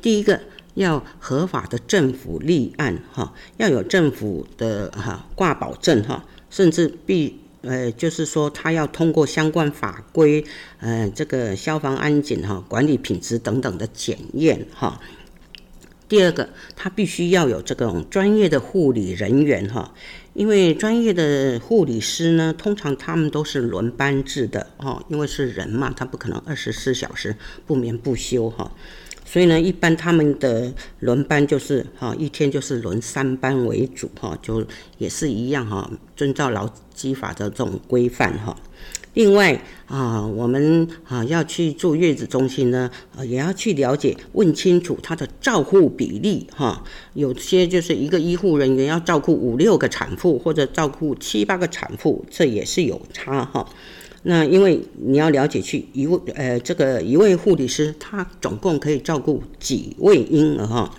[0.00, 0.40] 第一个
[0.74, 10.44] 要合法的政府立案哈，要有政府的哈挂保证哈，甚至必呃就是说他要通过相关法规
[10.78, 15.00] 呃这个消防安检哈管理品质等等的检验哈。
[16.08, 19.92] 第二个，他必须要有这种专业的护理人员哈，
[20.32, 28.72] 因为专业的护理师呢，通常他们都是轮班制的哈，因为是人嘛，他不可能二十四小时不眠不休哈。
[29.30, 34.64] 所以呢，一般他们的轮班就是哈，一天就是轮三班为主哈，就
[34.96, 38.56] 也是一样哈，遵照劳基法的这种规范哈。
[39.12, 42.90] 另外啊，我们啊要去住月子中心呢，
[43.26, 46.82] 也要去了解问清楚他的照护比例哈。
[47.12, 53.68] 有些就是一个医护人员要照顾五六个产妇，或者照顾七八个产妇，这也是有差哈。
[54.24, 60.92] 那因为你要了解去一位呃这个一位护理师他总共可以照顾几位婴儿哈，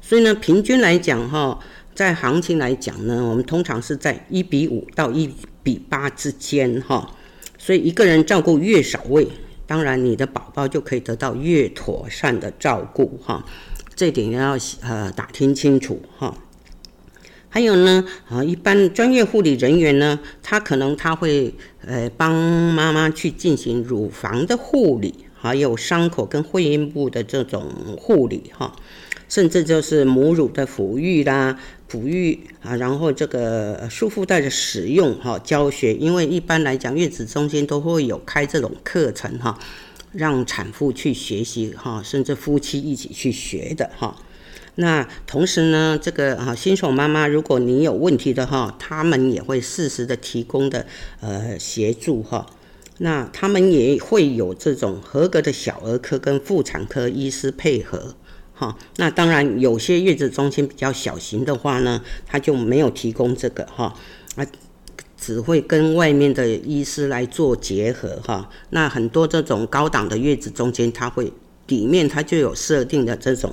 [0.00, 1.58] 所以呢平均来讲哈，
[1.94, 7.14] 在行情来讲呢，我们通常是在一比五到一比八之间哈，
[7.56, 9.28] 所以一个人照顾越少位，
[9.66, 13.44] 当然你的宝宝就可以得到越妥善的照顾哈，
[13.94, 16.36] 这点要呃打听清楚哈。
[17.48, 21.54] 还有呢，啊，一般专业护理人员呢，他可能他会
[21.86, 27.64] 呃帮妈妈去进行乳房的护理，还有伤口跟会阴部的这种
[27.98, 28.76] 护理哈，
[29.28, 39.58] 甚至就是母乳的抚育啦、哺育啊，然后这个束缚带的使用哈、教学，因为一般来讲月子中心都会有开这种课程哈，
[40.12, 44.14] 让产妇去学习哈，甚至夫妻一起去学的哈。
[44.76, 50.86] 那同时呢，这个啊新手妈妈，如果你有问题的哈，他们也会适时的提供的
[51.20, 52.46] 呃协助哈。
[52.98, 58.14] 那他们也会有这种合格的小儿科跟妇产科医师配合
[58.54, 58.78] 哈。
[58.96, 63.94] 那当然有些月子中心比较小型的话呢，他就没有提供这个哈
[64.36, 64.46] 啊。
[65.18, 68.50] 只会跟外面的医师来做结合哈。
[68.70, 71.32] 那很多这种高档的月子中心，它会
[71.68, 73.52] 里面它就有设定的这种，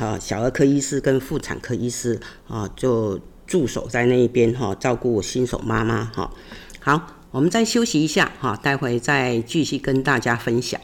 [0.00, 6.32] 啊，小儿科医师跟妇产科医师啊，就驻守在那一边哈，照顾新手妈妈哈。
[6.80, 10.80] 好，我们再休息一下哈，待会再继续跟大家分享。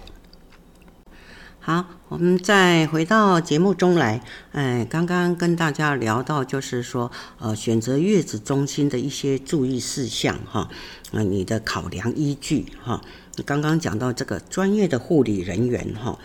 [1.58, 4.22] 好，我们再回到节目中来。
[4.52, 10.68] 哎，刚刚跟大家聊到，就是说，呃，选择月子中心的一些注意事项哈，
[11.12, 13.00] 啊、你的考量依据哈。
[13.46, 16.18] 刚刚讲到这个专业的护理人员哈，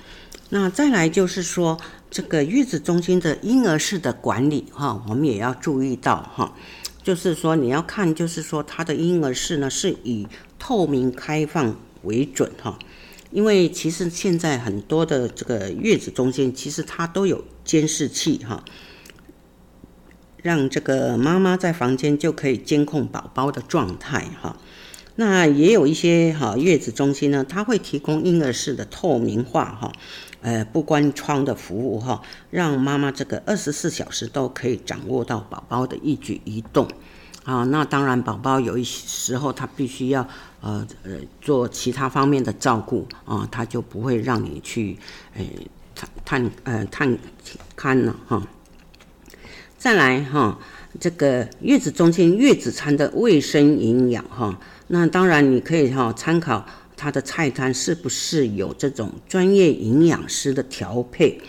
[0.49, 1.79] 那再来就是说，
[2.11, 6.53] 这个月子中心的婴儿室的管理哈，我们也要注意到哈，
[7.01, 10.27] 就是说你要看，就是说它的婴儿室呢是以
[10.59, 12.77] 透明开放为准哈。
[13.31, 18.65] 因为其实现在很多的这个月子中心，其实它都有监视器哈，
[20.41, 24.57] 让这个妈妈在房间就可以监控宝宝的状态哈。
[25.15, 29.93] 那也有一些哈月子中心呢，它会提供婴儿室的透明化哈，
[30.41, 36.87] 呃不关窗的服务哈，让妈妈这个二十四小时都可以掌握到宝宝的一举一动。
[37.43, 40.21] 啊，那当然，宝宝有一些时候他必须要
[40.61, 44.95] 呃呃做其他方面的照顾啊，他就不会让你去
[45.35, 45.43] 呃
[45.95, 47.17] 探探呃探
[47.75, 48.47] 看了哈。
[49.75, 50.59] 再来哈，
[50.99, 56.63] 这个月子中心月子餐的卫生营养哈，那当然你可以哈参考
[57.01, 61.41] 他的菜单是不是有这种专业营养师的调配，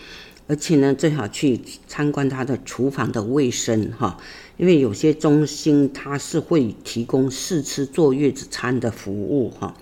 [0.47, 4.17] 而且呢最好去参观他的厨房的卫生哈。
[4.57, 9.75] 因为有些中心它是会提供试吃坐月子餐的服务哈，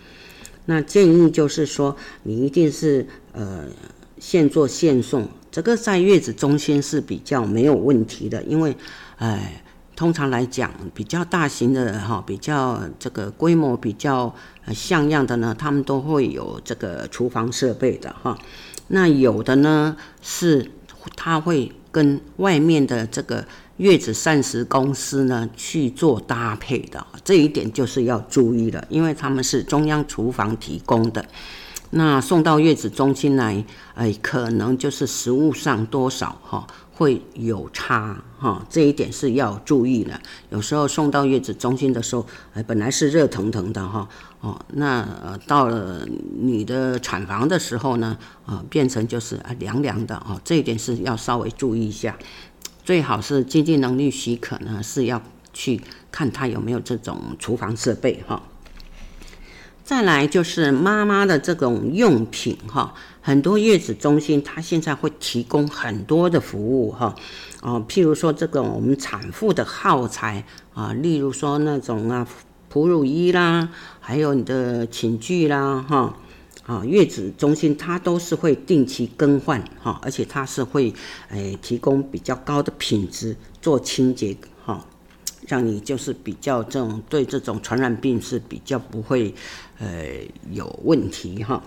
[0.65, 3.65] 那建议就是说你一定是呃
[4.19, 8.75] 现做现送，这个在月子中心是比较没有问题的，因为
[9.17, 9.63] 哎
[10.01, 14.33] 通常来讲比较大型的哈，比较这个规模比较
[14.73, 18.35] 像样的呢，他们都会有这个厨房设备的哈，
[18.87, 20.71] 那有的呢是
[21.15, 23.45] 他会跟外面的这个。
[23.77, 31.25] 月子膳食公司呢去做搭配的，这一点就是要注意了，因为他们是中央厨房提供的，
[31.91, 36.67] 那送到月子中心来，哎，可能就是食物上多少哈
[37.01, 40.21] 会有差哈，这一点是要注意的。
[40.51, 44.07] 有时候送到月子中心的时候，哎，本来是热腾腾的哈，
[44.39, 46.07] 哦，那到了
[46.39, 52.15] 你的产房的时候呢，啊，变成就是啊凉凉的哦，这一点是要稍微注意一下。
[52.85, 55.19] 最好是经济能力许可呢，是要
[55.53, 58.43] 去看他有没有这种厨房设备哈。
[59.91, 67.13] 再来就是妈妈的这种用品哈，很多月子中心它现在会提供很多的服务哈，
[67.61, 72.25] 哦，譬如说这个我们产妇的耗材啊，例如说那种啊
[72.69, 73.67] 哺乳衣啦，
[73.99, 76.17] 还有你的寝具啦哈。
[76.67, 80.93] 啊，月子中心它都是会定期更换哈，而且它是会
[81.29, 84.37] 诶提供比较高的品质做清洁，
[85.47, 89.33] 让你就是比较这种对这种传染病是比较不会
[89.79, 89.87] 呃
[90.51, 91.61] 有问题哈。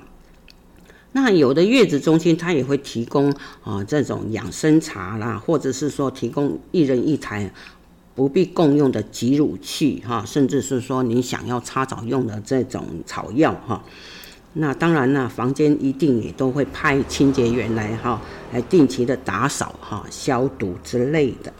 [1.13, 3.33] 那有的月子中心它也会提供
[3.63, 7.53] 啊这种养生茶啦，或者是说提供一人一台
[8.17, 13.85] 不必共用的挤乳器哈，甚至是说你想要擦澡用的这种草药哈。
[14.55, 18.21] 那当然呢，房间一定也都会派清洁员来哈，
[18.53, 21.53] 来定期的打扫哈、消毒之类的。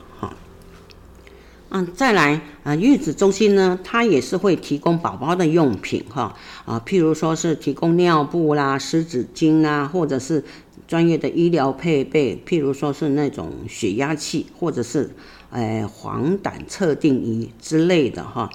[1.77, 6.33] 嗯，再来啊，月子中心呢，它也是会提供宝宝的用品哈
[6.65, 10.45] 啊，譬如说是提供尿布啦、湿纸巾啦，或者是
[10.87, 15.11] 专业的医疗配备，譬如说是那种血压器，或者是
[15.51, 18.49] 呃黄疸测定仪之类的哈。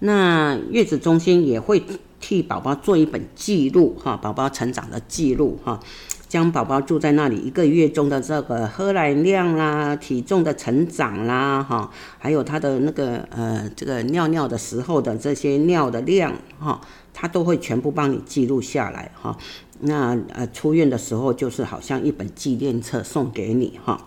[0.00, 1.80] 那月子中心也会。
[2.18, 5.78] 替宝宝做一本记录哈，宝宝成长的记录哈，
[6.28, 16.80] 将宝宝住在那里一个月中的这个喝奶量啦、体重的成长啦哈，还有他的那个呃这个尿尿的时候的这些尿的量哈，
[17.14, 19.36] 他都会全部帮你记录下来哈。
[19.80, 24.06] 那呃出院的时候就是好像一本纪念册送给你哈。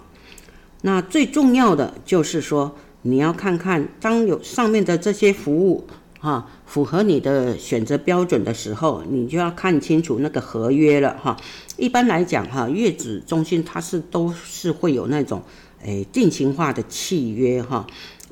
[0.81, 5.87] 那最重要的就是说，你要看看当有上面的这些服务。
[6.19, 11.37] 哈，符合你的选择标准的时候，你就要看清楚那个合约了哈。
[11.77, 15.41] 一般来讲哈，月子中心它是都是会有那种
[15.81, 17.87] 诶定型化的契约哈，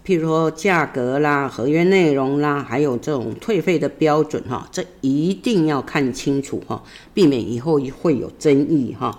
[0.06, 6.84] 譬如说价格啦、合约内容啦，还有这种退费的标准哈，这一定要看清楚哈，
[7.14, 9.18] 避免以后会有争议哈。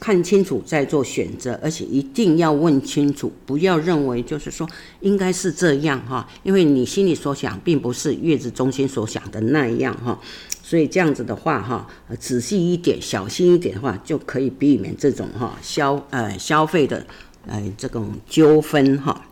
[0.00, 4.66] 看清楚再做选择，而且一定要问清楚，不要认为就是说
[5.00, 10.18] 应该是这样哈，因为你心里所想并不是月子中心所想的那样哈，
[10.62, 11.86] 所以这样子的话哈，
[12.18, 17.06] 仔细一点、小心一点的话，就可以避免这种哈消呃消费的
[17.46, 19.26] 呃这种纠纷哈。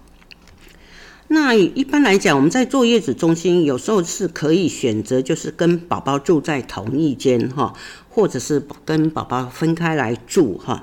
[1.30, 7.74] 那一般来讲，我们在坐月子中心，有时候是可以选择，就是跟宝宝住在同一间哈，
[8.18, 10.80] 或者是跟宝宝分开来住哈。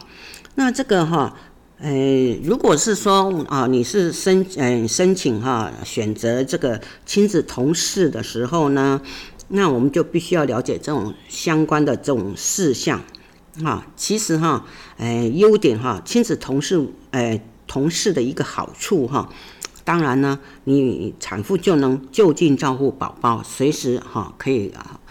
[0.56, 1.36] 那这个哈，
[1.80, 1.92] 呃，
[2.42, 9.02] 如果是说啊，你是申嗯申请哈，选择这个亲子同事的时候呢，
[9.50, 13.02] 那我们就必须要了解这种相关的这种事项
[13.66, 13.86] 啊。
[13.98, 14.66] 其实哈，
[14.96, 19.28] 呃，优点哈，亲子同事呃同事的一个好处哈。
[19.84, 25.02] 当然呢，你产妇就能就近照顾宝宝，随时哈可以啊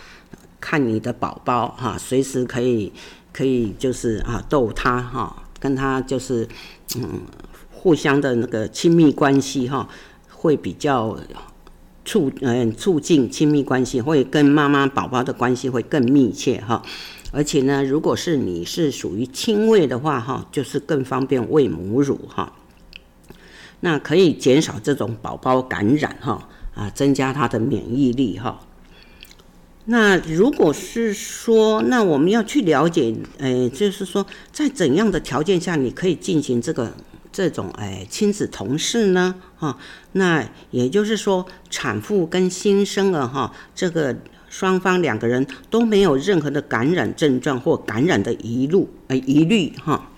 [0.64, 2.90] 看你的宝宝哈，随时可以
[3.34, 6.48] 可以就是啊逗他哈，跟他就是
[6.96, 7.20] 嗯
[7.70, 9.86] 互相的那个亲密关系哈，
[10.30, 11.18] 会比较
[12.06, 16.82] 促嗯促进亲密关系，会跟妈妈宝宝的关系会更密切哈。
[17.30, 22.54] 而且呢，如果是你是属于亲喂的话哈，就是更方便喂母乳哈。
[23.80, 28.60] 那可以减少这种宝宝感染哈啊，增加他的免疫力哈。
[29.86, 36.90] 那如果是说，那我们要去了解，诶，就是说，在怎样的条件下你可以进行这个
[37.30, 39.34] 这种诶亲子同室呢？
[39.56, 39.76] 哈，
[40.12, 44.16] 那也就是说，产妇跟新生儿哈，这个
[44.48, 50.10] 双方两个人都没有任何的感染症状或感染的疑虑诶疑虑哈。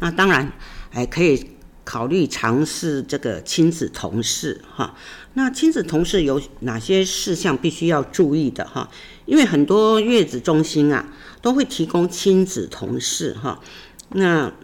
[0.00, 0.52] 那当然，
[0.92, 1.51] 诶可以。
[1.92, 4.96] 考虑尝试这个亲子同事哈，
[5.34, 8.88] 那亲子同事有哪些事项必须要注意的哈？
[9.26, 11.12] 因为很多月子中心啊
[11.42, 13.60] 都会提供亲子同事哈。
[14.08, 14.54] 那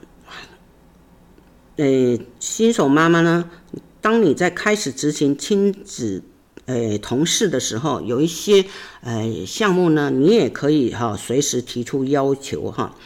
[1.76, 3.51] 呃，新手妈妈呢，
[4.01, 6.22] 当你在开始执行亲子
[6.64, 8.64] 呃同事的时候，有一些
[9.03, 12.97] 呃项目呢，你也可以哈随时提出要求哈，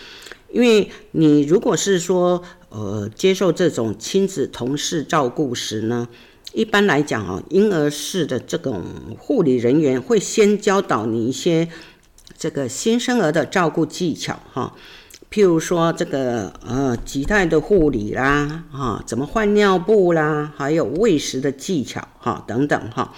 [0.52, 2.44] 因为你如果是说。
[2.72, 6.08] 呃，接受这种亲子同室照顾时呢，
[6.54, 8.82] 一般来讲啊，婴儿室的这种
[9.18, 11.68] 护理人员会先教导你一些
[12.38, 14.74] 这个新生儿的照顾技巧哈，
[15.30, 23.14] 譬如说这个呃脐带的护理啦，哈，怎么换尿布啦，还有喂食的技巧哈等等哈，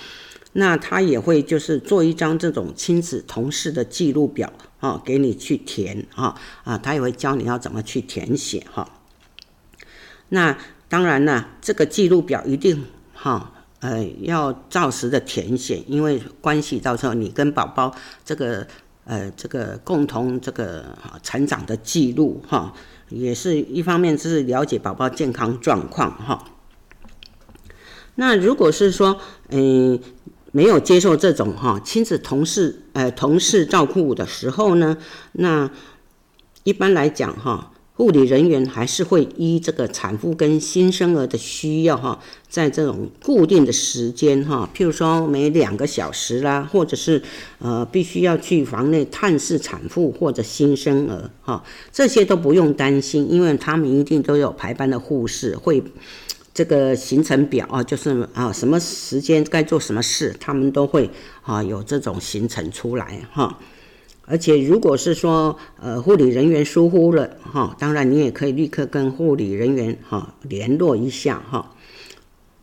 [0.54, 6.34] 那他也会就是做一张这种亲子同室的记录表啊，给你去填啊
[6.64, 8.88] 啊，他也会教你要怎么去填写哈。
[10.34, 10.58] 那
[10.88, 18.66] 当然了，这个记录表一定哈，呃，要照实的填写，因为关系到时候你跟宝宝这个
[19.04, 20.84] 呃这个共同这个
[21.22, 22.74] 成长的记录哈，
[23.10, 26.44] 也是一方面是了解宝宝健康状况哈。
[28.16, 29.20] 那如果是说
[29.50, 30.00] 嗯
[30.50, 34.96] 没有接受这种哈亲子同事呃同事照顾的时候呢，
[35.32, 35.70] 那
[36.64, 37.70] 一般来讲哈。
[37.96, 42.18] 护理人员还是会依这个产妇跟新生儿的需要哈，
[42.48, 47.22] 在这种固定的时间哈，譬如说每两个小时啦，或者是
[47.60, 55.80] 呃必须要去房内探视产妇或者新生儿哈，这些都不用担心，因为他们一定都有排班的护士会
[56.52, 61.08] 这个行程表啊，就是啊什么时间该做什么事，他们都会
[61.42, 63.56] 啊有这种行程出来哈。
[64.26, 71.72] 而且，如果是说，呃，护理人员疏忽了，哈，当然你也可以立刻跟护理人员哈联络一下哈。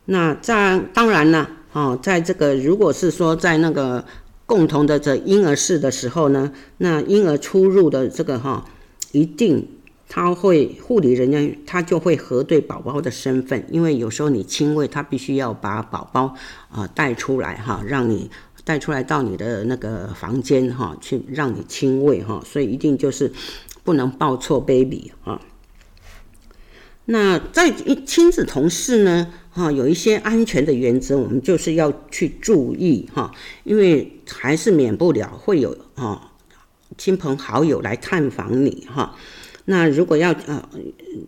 [0.06, 4.04] 那在当然呢，哈，在这个如果是说在那个
[4.48, 8.66] 共同的这婴儿室的时候呢，那婴儿出入的这个哈，
[9.12, 9.68] 一定
[10.10, 16.34] 他会护理人员他就会核对宝宝的身份，因为有时候你亲喂，他必须要把宝宝
[16.72, 18.32] 啊带出来哈，让你。
[18.64, 23.32] 带出来到你的那个房间哈，去让你亲喂哈，所以一定就是
[23.84, 25.42] 不能抱错 baby 哈。
[27.06, 27.72] 那在
[28.06, 33.32] 亲子同室呢哈，有一些安全的原则，我们就是要去注意哈，
[33.64, 36.32] 因为还是免不了会有哈
[36.98, 39.16] 亲朋好友来探访你哈。
[39.66, 40.70] 那如果要呃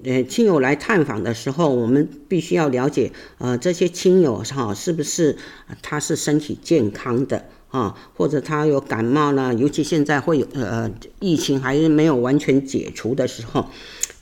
[0.03, 5.37] 呃亲友来探访的时候，我们必须要了解呃这些亲友哈是不是
[5.81, 9.53] 他是身体健康的啊，或者他有感冒呢？
[9.53, 13.67] 尤其现在会有呃疫情还是没有完全解除的时候，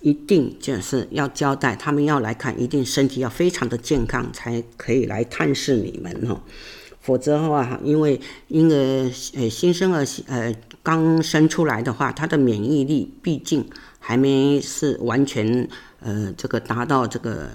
[0.01, 6.41] 一定就是要交代他们要来看，一定身体要非常的健康才可以来探视你们哦。
[7.01, 13.69] 否则的话，因为婴儿呃新生儿呃刚生出来的话，他的免疫力毕竟
[13.99, 15.67] 还没是完全
[15.99, 17.49] 呃这个达到这个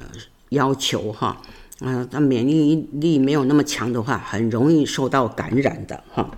[0.50, 1.40] 要求哈，
[1.80, 6.30] 嗯，他免疫力没有那么强的话，很容易受到感染的哈。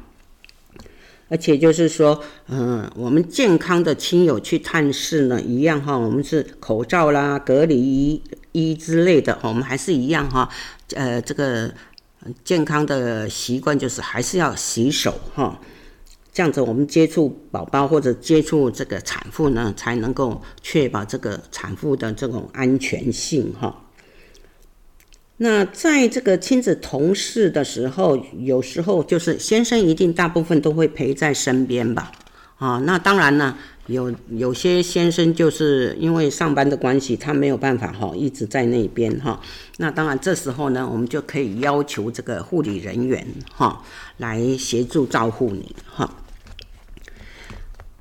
[1.30, 8.22] 而且就是说，嗯，我们健康的亲友去探视呢，一样哈，我们是口罩啦、隔离衣
[8.52, 10.48] 衣之类的，我们还是一样哈，
[10.94, 11.70] 呃，这个
[12.42, 15.60] 健康的习惯就是还是要洗手哈，
[16.38, 23.82] 这样子我们接触宝宝或者接触这个产妇呢，才能够确保这个产妇的这种安全性哈。
[25.38, 32.12] 那在这个亲子同事的时候，有时候就是先生一定大部分都会陪在身边吧，
[32.58, 33.58] 啊，那当然呢，
[33.88, 39.40] 有有些先生就是因为上班的关系，他没有办法哈一直在那边哈，
[39.78, 43.82] 那当然这时候呢，我们就可以要求这个护理人员哈
[44.18, 46.08] 来协助照顾你哈。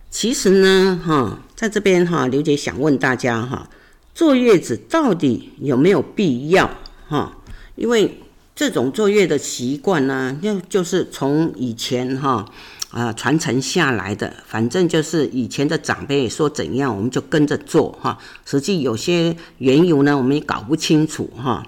[0.09, 3.69] 其实呢，哈，在这边哈，刘姐想问大家哈，
[4.15, 6.69] 坐月子到底有没有必要？
[7.07, 7.37] 哈，
[7.75, 8.21] 因为
[8.55, 12.45] 这种坐月的习惯呢，就就是从以前哈
[12.89, 18.17] 啊传承下来的，反正就是以前的长辈说怎样，我们就跟着做哈。
[18.45, 21.63] 实际有些缘由呢，我们也搞不清楚哈。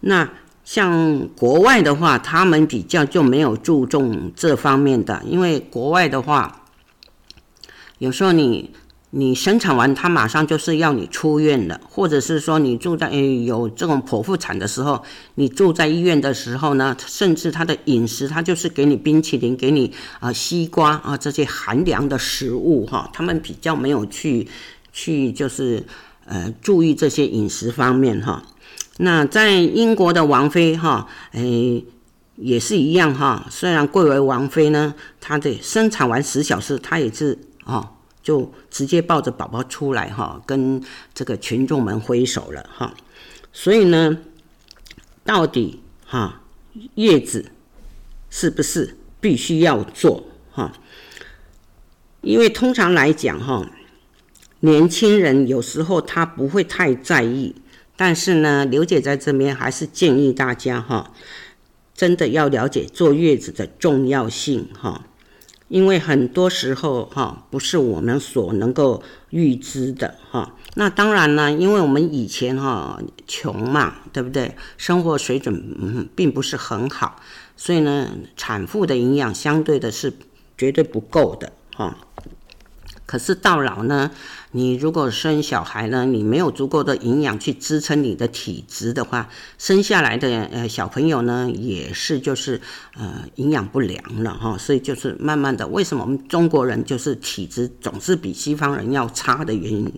[0.00, 0.28] 那
[0.64, 6.63] 像国外的话，他们比较就没有注重这方面的，因为国外的话，
[8.04, 8.70] 有时候你。
[9.16, 15.04] 你生产完，他马上就是要你出院的，或者是说你住在有这种剖腹产的时候，
[15.36, 24.48] 你住在医院的时候呢，甚至他的饮食，他就是给你冰淇淋，给你啊西瓜啊这些寒凉的食物哈，他们比较没有去
[24.92, 25.86] 去就是
[26.26, 28.42] 呃注意这些饮食方面哈。
[28.96, 31.84] 那在英国的王妃哈，诶
[32.34, 37.92] 也是一样哈，虽然贵为王妃呢，她的生产完十小时，她也是啊。
[38.24, 42.94] 就直接抱着宝宝出来哈，跟这个群众们挥手了哈。
[43.52, 44.18] 所以呢，
[45.22, 46.42] 到底哈
[46.94, 47.52] 月子
[48.30, 50.72] 是不是必须要做哈？
[52.22, 53.70] 因为通常来讲哈，
[54.60, 57.54] 年轻人有时候他不会太在意，
[57.94, 61.12] 但是呢，刘姐在这边还是建议大家哈，
[61.94, 65.06] 真的要了解坐月子的重要性哈。
[65.74, 70.54] 因为很多时候哈，不是我们所能够预知的哈。
[70.76, 74.54] 那当然呢，因为我们以前哈穷嘛，对不对？
[74.78, 77.16] 生活水准嗯并不是很好，
[77.56, 80.12] 所以呢，产妇的营养相对的是
[80.56, 81.98] 绝对不够的哈。
[83.04, 84.12] 可是到老呢，
[84.56, 89.28] 你如果生小孩呢，你没有足够的营养去支撑你的体质的话，
[89.58, 92.60] 生下来的呃小朋友呢，也是就是
[92.96, 94.56] 呃营养不良了哈。
[94.56, 99.92] 所以就是慢慢的，为什么我们中国人就是体质总是比西方人要差的原因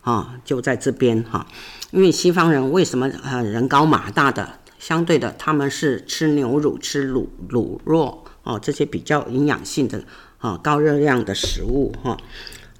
[0.00, 1.46] 啊，就在这边哈。
[1.90, 10.02] 因为西方人为什么呃人高马大的，相对的他们是吃牛乳、吃乳乳酪哦这些比较营养性的。
[10.38, 12.16] 啊，高热量的食物哈，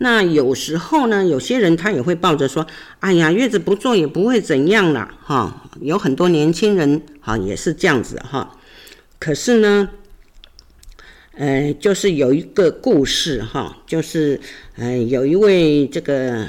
[0.01, 2.65] 那有时候呢，有些人他也会抱着说，
[3.01, 5.69] 哎呀，月子不做也不会怎样了哈。
[5.81, 8.57] 有很多年轻人哈也是这样子哈。
[9.19, 9.89] 可是呢，
[11.33, 14.41] 呃，就是有一个故事哈，就是
[14.77, 16.49] 呃，有一位这个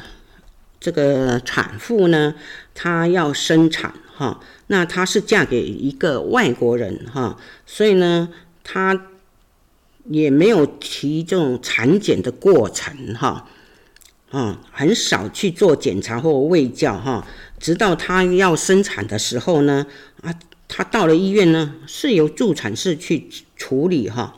[0.80, 2.36] 这个产妇呢，
[2.76, 7.36] 她要生产哈，那她是嫁给一个外国人哈，
[7.66, 8.30] 所以呢，
[8.64, 9.09] 她。
[10.10, 13.47] 也没有提这种产检的过程哈，
[14.32, 17.28] 啊，很少去做检查或卫教哈，
[17.60, 19.86] 直到她要生产的时候呢，
[20.22, 20.34] 啊，
[20.68, 24.36] 她到了医院呢，是由助产士去处理哈，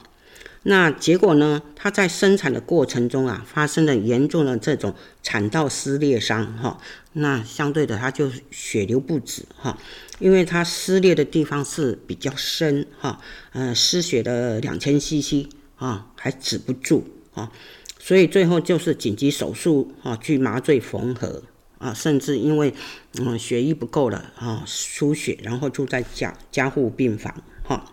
[0.63, 4.93] 那结果呢，她在生产的过程中啊，发生了严重的这种
[5.23, 6.77] 产道撕裂伤哈，
[7.13, 9.77] 那相对的她就血流不止哈。
[10.19, 13.19] 因为它撕裂的地方是比较深哈，
[13.53, 15.47] 呃，失血的两千 CC
[15.81, 17.03] 啊，还止不住
[17.33, 17.51] 啊，
[17.97, 21.41] 所以最后就是紧急手术啊，去麻醉缝合
[21.79, 22.71] 啊，甚至因为
[23.17, 27.83] 嗯血液不够了啊，输血，然后住在加加护病房哈。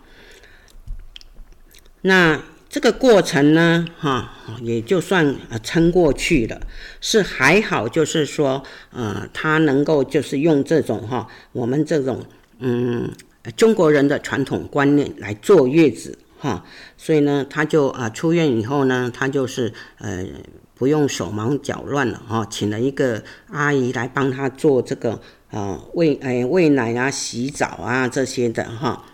[2.03, 6.61] 那这个过程呢，哈，也就算撑过去了，
[7.01, 12.23] 是还好，就是说，呃，他能够就是用这种哈，我们这种
[12.59, 13.11] 嗯
[13.57, 16.63] 中国人的传统观念来坐月子哈，
[16.97, 20.25] 所以呢，他就啊出院以后呢，他就是呃
[20.73, 25.19] 不用手忙脚乱了哈，请了一个阿姨来帮他做这个
[25.51, 29.05] 啊喂哎喂奶啊、洗澡啊这些的哈。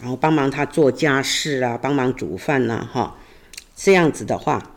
[0.00, 3.16] 然后帮忙他做家事啊，帮忙煮饭呐，哈，
[3.76, 4.72] 这样子的话，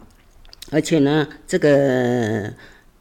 [0.71, 2.53] 而且呢，这个。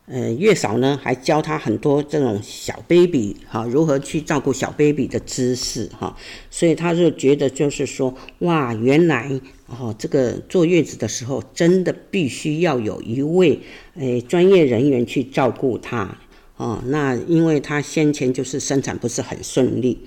[0.07, 6.15] 呃，月嫂呢还教他很多这种小 baby 哈，如何去照顾小 baby 的知识哈，
[6.51, 13.59] 所以他就觉得就是说，哇，原来哦，这个坐月子的时候真的必须要有一位
[13.95, 16.19] 诶专业人员去照顾他
[16.59, 16.83] 哦。
[16.87, 19.99] 那因为他先前就是生产不是很顺利，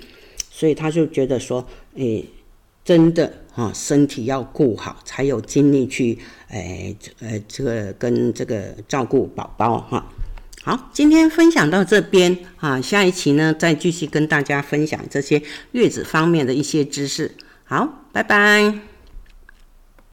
[0.51, 2.25] 所以他就觉得说，诶。
[2.85, 10.05] 真的啊，身体要顾好，才有精力去，诶，呃，这个跟这个照顾宝宝哈。
[10.61, 15.41] 好，今天分享到这边啊，下一期呢再继续跟大家分享这些
[15.71, 17.31] 月子方面的一些知识。
[17.63, 18.96] 好，拜拜。